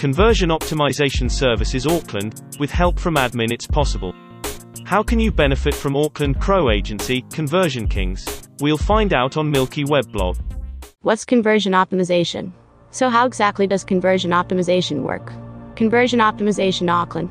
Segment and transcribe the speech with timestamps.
[0.00, 4.14] Conversion Optimization Services Auckland, with help from admin it's possible.
[4.86, 8.48] How can you benefit from Auckland CRO Agency, Conversion Kings?
[8.60, 10.38] We'll find out on Milky Web blog.
[11.02, 12.50] What's conversion optimization?
[12.90, 15.34] So, how exactly does conversion optimization work?
[15.76, 17.28] Conversion Optimization Auckland.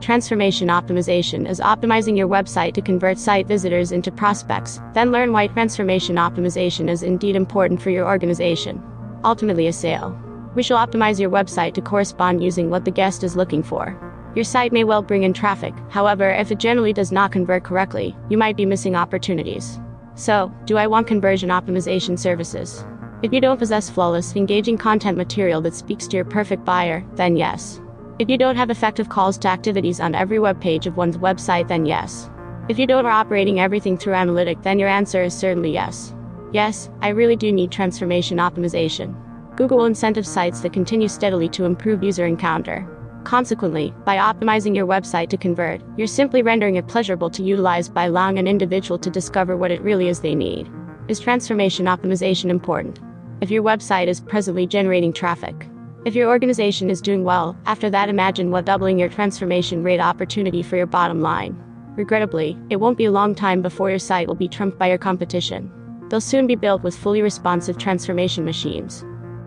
[0.00, 5.48] Transformation Optimization is optimizing your website to convert site visitors into prospects, then learn why
[5.48, 8.80] transformation optimization is indeed important for your organization.
[9.24, 10.16] Ultimately, a sale.
[10.54, 13.98] We shall optimize your website to correspond using what the guest is looking for.
[14.34, 18.16] Your site may well bring in traffic, however, if it generally does not convert correctly,
[18.28, 19.78] you might be missing opportunities.
[20.14, 22.84] So, do I want conversion optimization services?
[23.22, 27.36] If you don't possess flawless, engaging content material that speaks to your perfect buyer, then
[27.36, 27.80] yes.
[28.18, 31.68] If you don't have effective calls to activities on every web page of one's website,
[31.68, 32.28] then yes.
[32.68, 36.14] If you don't are operating everything through analytic, then your answer is certainly yes.
[36.52, 39.14] Yes, I really do need transformation optimization.
[39.62, 42.84] Google incentive sites that continue steadily to improve user encounter.
[43.22, 48.06] Consequently, by optimizing your website to convert, you're simply rendering it pleasurable to utilize by
[48.06, 50.68] allowing an individual to discover what it really is they need.
[51.06, 52.98] Is transformation optimization important?
[53.40, 55.68] If your website is presently generating traffic,
[56.04, 60.64] if your organization is doing well, after that, imagine what doubling your transformation rate opportunity
[60.64, 61.56] for your bottom line.
[61.94, 64.98] Regrettably, it won't be a long time before your site will be trumped by your
[64.98, 65.70] competition.
[66.08, 69.04] They'll soon be built with fully responsive transformation machines.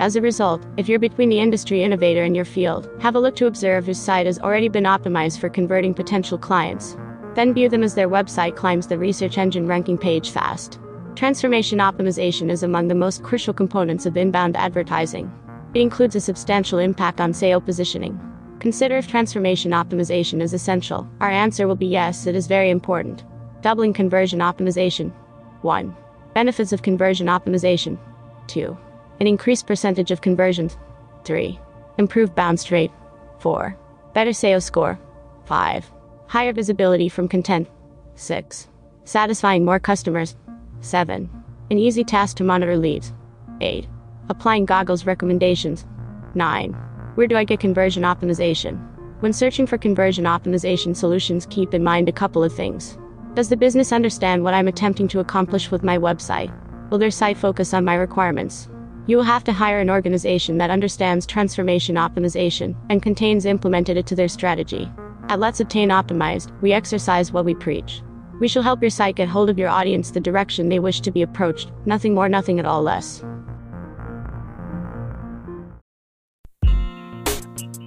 [0.00, 3.34] As a result, if you're between the industry innovator in your field, have a look
[3.36, 6.96] to observe whose site has already been optimized for converting potential clients.
[7.34, 10.78] Then view them as their website climbs the research engine ranking page fast.
[11.16, 15.32] Transformation optimization is among the most crucial components of inbound advertising.
[15.74, 18.20] It includes a substantial impact on SEO positioning.
[18.60, 21.08] Consider if transformation optimization is essential.
[21.20, 23.24] Our answer will be yes, it is very important.
[23.62, 25.12] Doubling conversion optimization.
[25.62, 25.96] 1.
[26.34, 27.98] Benefits of conversion optimization.
[28.46, 28.78] 2
[29.20, 30.76] an increased percentage of conversions.
[31.24, 31.58] 3.
[31.98, 32.92] Improved bounce rate.
[33.40, 33.76] 4.
[34.14, 34.98] Better SEO score.
[35.46, 35.90] 5.
[36.26, 37.68] Higher visibility from content.
[38.14, 38.68] 6.
[39.04, 40.36] Satisfying more customers.
[40.80, 41.28] 7.
[41.70, 43.12] An easy task to monitor leads.
[43.60, 43.86] 8.
[44.28, 45.84] Applying Google's recommendations.
[46.34, 46.72] 9.
[47.14, 48.78] Where do I get conversion optimization?
[49.20, 52.96] When searching for conversion optimization solutions, keep in mind a couple of things.
[53.34, 56.52] Does the business understand what I'm attempting to accomplish with my website?
[56.90, 58.68] Will their site focus on my requirements?
[59.08, 64.06] You will have to hire an organization that understands transformation optimization and contains implemented it
[64.08, 64.86] to their strategy.
[65.30, 68.02] At Let's Obtain Optimized, we exercise what we preach.
[68.38, 71.10] We shall help your site get hold of your audience the direction they wish to
[71.10, 73.24] be approached, nothing more, nothing at all less.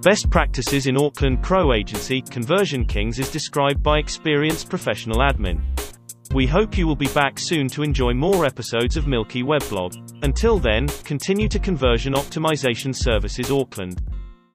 [0.02, 5.62] Best practices in Auckland CRO Agency, Conversion Kings is described by experienced professional admin.
[6.34, 10.24] We hope you will be back soon to enjoy more episodes of Milky Weblog.
[10.24, 14.02] Until then, continue to Conversion Optimization Services Auckland.